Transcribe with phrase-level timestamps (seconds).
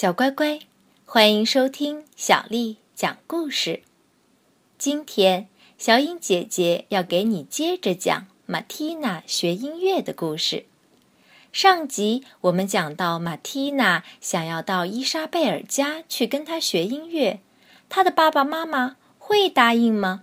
[0.00, 0.60] 小乖乖，
[1.04, 3.82] 欢迎收听小丽讲故事。
[4.78, 10.66] 今天，小颖姐姐要给你接着讲马蒂娜学音乐的故事。
[11.50, 17.40] 上集我们讲到，马蒂娜想要到伊莎贝尔家去跟她学音乐，
[17.88, 20.22] 她的爸爸妈妈会答应吗？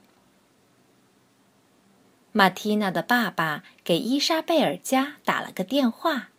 [2.32, 6.30] 马蒂娜的爸爸给伊莎贝尔家打了个电话，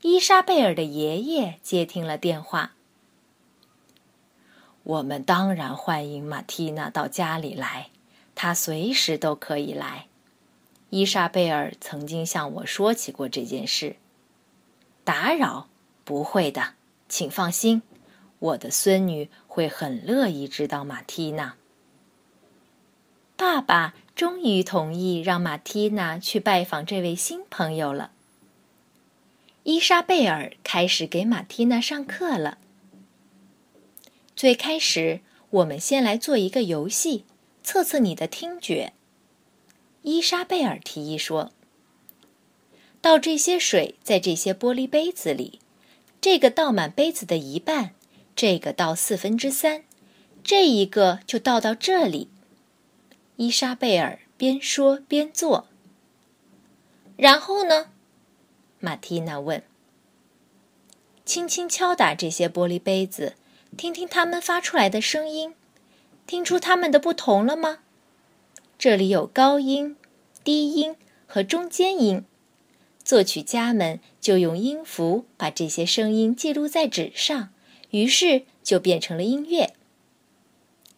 [0.00, 2.72] 伊莎贝尔的爷爷接听了电话。
[4.88, 7.90] 我们当然欢迎马蒂娜到家里来，
[8.34, 10.06] 她随时都可以来。
[10.88, 13.96] 伊莎贝尔曾经向我说起过这件事。
[15.04, 15.68] 打扰？
[16.06, 16.72] 不会的，
[17.06, 17.82] 请放心，
[18.38, 21.56] 我的孙女会很乐意知道马蒂娜。
[23.36, 28.12] 爸爸终于同意让马蒂娜去拜访这位新朋友了。
[29.64, 32.56] 伊莎贝尔开始给马蒂娜上课了。
[34.38, 35.18] 最开始，
[35.50, 37.24] 我们先来做一个游戏，
[37.64, 38.92] 测测你的听觉。
[40.02, 41.50] 伊莎贝尔提议说
[43.02, 45.58] ：“倒这些水在这些玻璃杯子里，
[46.20, 47.96] 这个倒满杯子的一半，
[48.36, 49.82] 这个倒四分之三，
[50.44, 52.28] 这一个就倒到这里。”
[53.34, 55.66] 伊莎贝尔边说边做。
[57.16, 57.90] 然后呢？
[58.78, 59.64] 马蒂娜问。
[61.24, 63.34] 轻轻敲打这些玻璃杯子。
[63.76, 65.54] 听听它们发出来的声音，
[66.26, 67.78] 听出它们的不同了吗？
[68.78, 69.96] 这里有高音、
[70.42, 72.24] 低音和中间音，
[73.04, 77.50] 作曲家们就用音符把这些声音记录在纸上，
[77.90, 79.74] 于是就变成了音乐。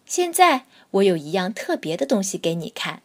[0.06, 3.02] 现在我有一样特别的东西给你看。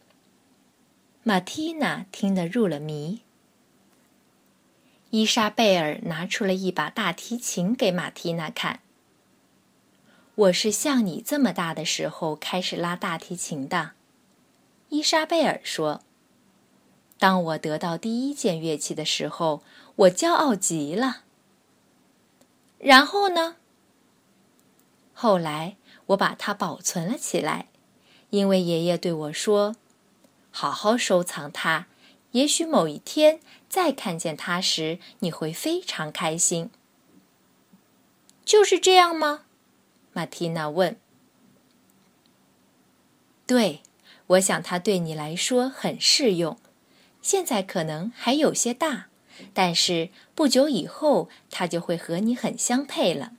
[1.23, 3.21] 马蒂娜听得入了迷。
[5.09, 8.79] 伊莎贝尔拿出了一把大提琴给马蒂娜看。
[10.35, 13.91] 我是像你这么大的时候开始拉大提琴的，
[14.89, 16.01] 伊莎贝尔说。
[17.17, 19.63] 当我得到第一件乐器的时候，
[19.95, 21.21] 我骄傲极了。
[22.77, 23.55] 然后呢？
[25.13, 25.77] 后来
[26.07, 27.69] 我把它保存了起来，
[28.31, 29.77] 因为爷爷对我说
[30.51, 31.87] ：“好好收藏它，
[32.31, 33.39] 也许某一天
[33.69, 36.69] 再看见它时，你会非常开心。”
[38.43, 39.44] 就是这样吗？
[40.15, 40.95] 马蒂娜问
[43.45, 43.81] ：“对，
[44.27, 46.57] 我想它对你来说很适用。
[47.21, 49.07] 现在可能还有些大，
[49.53, 53.33] 但是不久以后它就会和你很相配了。”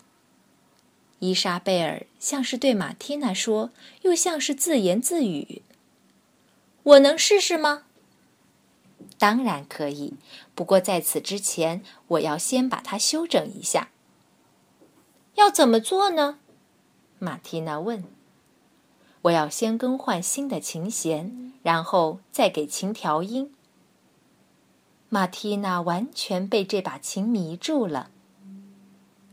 [1.21, 3.71] 伊莎贝尔像是对马蒂娜说，
[4.03, 5.63] 又像是自言自语
[6.85, 7.85] ：“我能试试吗
[9.17, 10.13] ？”“当然可以，
[10.55, 13.89] 不过在此之前，我要先把它修整一下。
[15.37, 16.39] 要怎么做呢？”
[17.27, 18.05] 马蒂娜问
[19.23, 23.53] ：“我要先更换新的琴弦，然后再给琴调音。”
[25.11, 28.11] 马蒂娜完全被这把琴迷住了。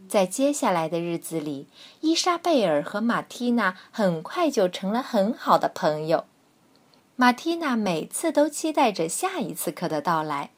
[0.10, 1.68] 在接下来的日子里，
[2.02, 6.26] 伊莎贝尔和马蒂娜很快就成了很好的朋友。
[7.16, 10.50] 马蒂娜每次都期待着下一次课的到来。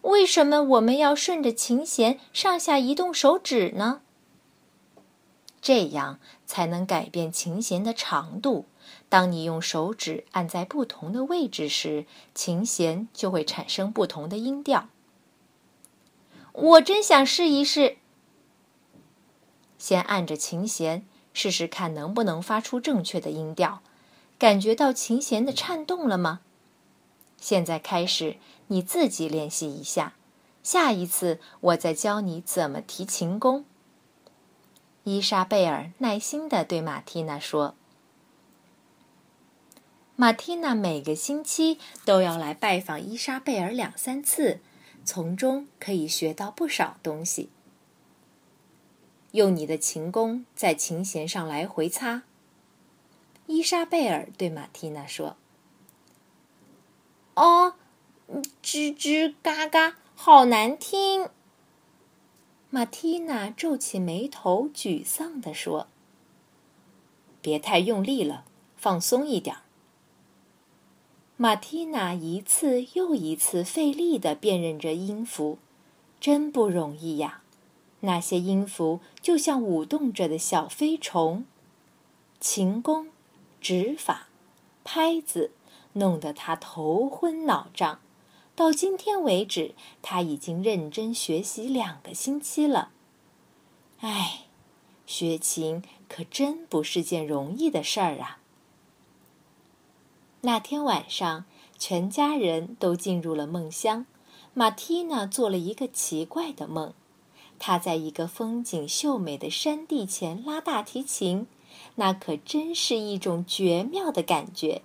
[0.00, 4.00] 为什么我们要顺着琴弦上下移动手指呢？
[5.60, 8.66] 这样才能改变琴弦的长度。
[9.08, 14.88] 当你用手指按在不同的位置时，琴弦就会产生不同的音调。
[16.52, 17.98] 我真想试一试。
[19.78, 23.80] 先按着琴弦，试试看能不能发出正确的音调。
[24.38, 26.40] 感觉到琴弦的颤动了吗？
[27.40, 28.36] 现在开始，
[28.68, 30.14] 你自己练习一下。
[30.62, 33.64] 下一次，我再教你怎么提琴弓。
[35.08, 37.74] 伊莎贝尔耐心地对马蒂娜说
[40.16, 44.60] ：“马蒂娜每个星期都要来拜访伊莎贝尔两三次，
[45.06, 47.48] 从中可以学到不少东西。
[49.30, 52.24] 用你的琴弓在琴弦上来回擦。”
[53.48, 55.38] 伊莎贝尔对马蒂娜说
[57.34, 57.76] ：“哦，
[58.62, 61.30] 吱吱嘎嘎，好难听。”
[62.70, 65.86] 马蒂娜皱起眉头，沮丧地说
[67.40, 68.44] ：“别太用力了，
[68.76, 69.56] 放松一点。”
[71.38, 75.56] 马蒂娜一次又一次费力地辨认着音符，
[76.20, 77.42] 真不容易呀！
[78.00, 81.46] 那些音符就像舞动着的小飞虫，
[82.38, 83.08] 琴弓、
[83.62, 84.28] 指法、
[84.84, 85.52] 拍子，
[85.94, 88.00] 弄得她头昏脑胀。
[88.58, 89.72] 到今天为止，
[90.02, 92.90] 他已经认真学习两个星期了。
[94.00, 94.46] 唉，
[95.06, 98.40] 学琴可真不是件容易的事儿啊。
[100.40, 101.44] 那天晚上，
[101.78, 104.06] 全家人都进入了梦乡。
[104.54, 106.92] 马蒂娜做了一个奇怪的梦，
[107.60, 111.46] 她在一个风景秀美的山地前拉大提琴，
[111.94, 114.82] 那可真是一种绝妙的感觉。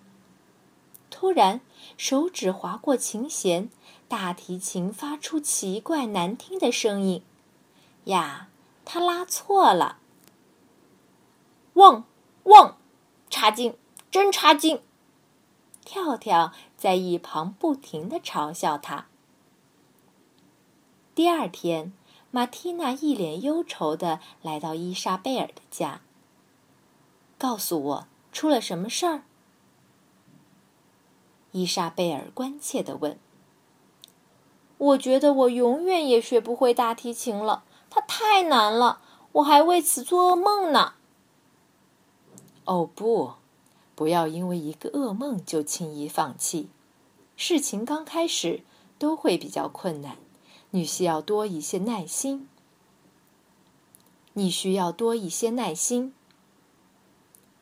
[1.24, 1.62] 突然，
[1.96, 3.70] 手指划过琴弦，
[4.10, 7.24] 大提琴发出奇怪难听的声音。
[8.04, 8.50] 呀，
[8.84, 10.00] 他拉错了！
[11.75, 12.04] 汪
[12.44, 12.75] 汪，
[13.30, 13.78] 差劲，
[14.12, 14.81] 真差劲！
[15.86, 19.06] 跳跳在一旁不停的嘲笑他。
[21.16, 21.94] 第二天，
[22.31, 26.02] 马蒂娜一脸忧愁的来到伊莎贝尔的家。
[27.38, 29.24] 告诉我，出了什么事儿？
[31.54, 33.18] 伊莎贝尔关切的问。
[34.78, 39.00] 我觉得我永远也学不会大提琴了，它太难了，
[39.32, 40.96] 我还为此做噩梦呢。
[42.66, 43.36] 哦不！
[43.96, 46.70] 不要因为一个噩梦就轻易放弃。
[47.38, 48.64] 事情刚开始
[48.98, 50.18] 都会比较困难，
[50.72, 52.50] 你需要多一些耐心。
[54.34, 56.14] 你需要多一些耐心。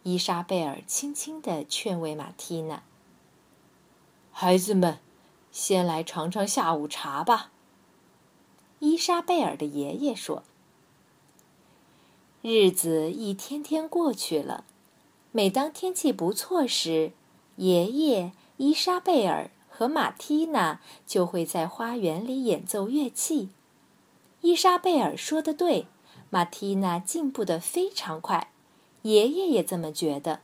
[0.04, 2.84] 伊莎贝尔轻轻地劝慰马蒂娜
[4.44, 4.98] ：“孩子们，
[5.52, 7.52] 先来尝尝下午茶吧。”
[8.82, 10.42] 伊莎贝尔的爷爷说
[12.42, 14.66] ：“日子一天天过去了。”
[15.32, 17.12] 每当天气不错时，
[17.58, 23.50] 爷爷、伊莎贝尔和马蒂娜就会在花园里演奏乐器。
[24.42, 25.86] 伊莎贝尔说的对，
[26.32, 28.52] 马蒂娜进步的非常快，
[29.04, 30.40] 爷爷也这么觉得。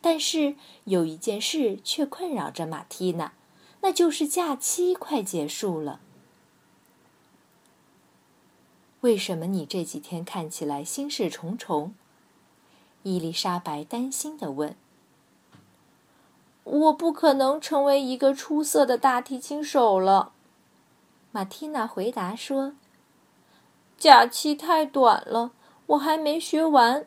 [0.00, 3.32] 但是有一件事却困扰着马蒂娜，
[3.82, 6.00] 那就是假期快结束了。
[9.00, 11.94] 为什么你这几天看起来心事重重？
[13.02, 14.76] 伊丽莎白担心地问
[16.64, 20.32] ：“我不可能成为一个出色的大提琴手了。”
[21.32, 22.74] 马蒂娜回答说
[23.96, 25.52] ：“假期太短了，
[25.86, 27.06] 我还没学完，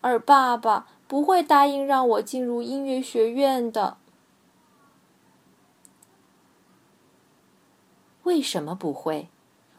[0.00, 3.96] 而爸爸不会答应让我进入音乐学院的。”
[8.22, 9.28] 为什么不会？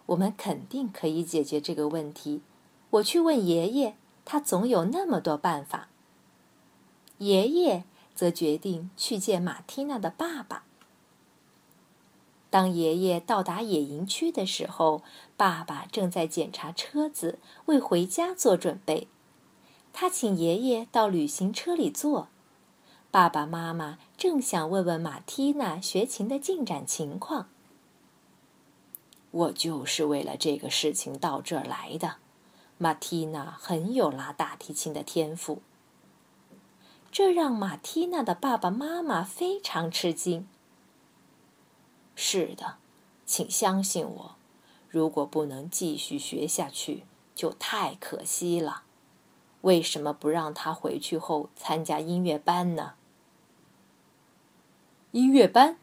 [0.08, 2.42] 我们肯定可以解决这个问题。
[2.90, 3.96] 我去问爷爷。
[4.26, 5.90] 他总有那么多办法。
[7.18, 7.84] 爷爷
[8.14, 10.66] 则决定去见马蒂娜的爸爸。
[12.52, 15.02] 当爷爷到达野营区的时候，
[15.36, 19.08] 爸爸正在检查车子，为回家做准备。
[20.02, 22.30] 他请爷爷到旅行车里坐。
[23.12, 27.50] 爸爸妈妈正想问问马蒂娜学琴的进展情况。
[29.32, 32.16] 我就是为了这个事情到这儿来的。
[32.78, 35.62] 马蒂娜很有拉大提琴的天赋，
[37.12, 40.48] 这让马蒂娜的爸爸妈妈非常吃惊。
[42.16, 42.78] 是的，
[43.26, 44.36] 请相信我，
[44.88, 47.04] 如果不能继续学下去，
[47.36, 48.84] 就太可惜了。
[49.62, 52.94] 为什么不让他回去后参加音乐班呢？
[55.12, 55.78] 音乐班，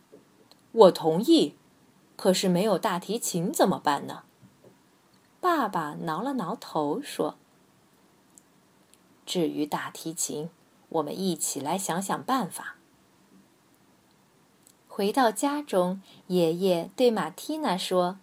[0.72, 1.56] 我同意。
[2.16, 4.22] 可是没有大提琴怎么办呢？
[5.38, 7.36] 爸爸挠了挠头，说
[9.26, 10.48] ：“至于大提琴，
[10.88, 12.76] 我们一起来想想办法。”
[14.88, 18.18] 回到家中，爷爷对马蒂娜说：“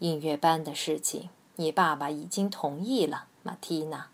[0.00, 4.10] 音乐班的事情，你爸爸已经同意了。”马蒂娜，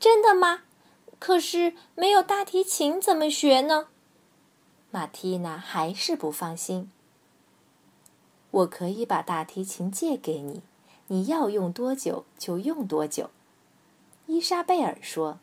[0.00, 0.62] 真的吗？
[1.18, 3.88] 可是没有大提琴怎么学呢？
[4.90, 6.90] 马蒂娜还是不放心。
[8.50, 10.62] 我可以把大提琴借给你，
[11.08, 13.30] 你要用多久就用多久。”
[14.26, 15.38] 伊莎贝尔说，“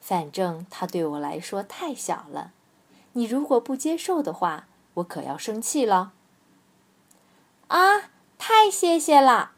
[0.00, 2.52] 反正它对我来说太小了，
[3.14, 6.12] 你如果不接受的话，我可要生气了。”
[7.68, 9.52] 啊，太谢谢了！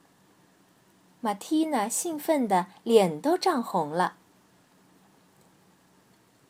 [1.20, 4.16] 马蒂娜兴奋的脸都涨红了。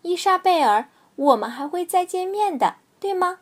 [0.03, 3.41] 伊莎贝尔，我们还会再见面的，对吗？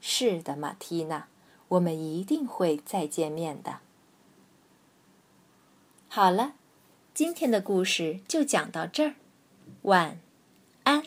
[0.00, 1.28] 是的，马蒂娜，
[1.68, 3.78] 我们一定会再见面的。
[6.08, 6.54] 好了，
[7.14, 9.14] 今天的故事就讲到这儿，
[9.82, 10.18] 晚
[10.82, 11.04] 安。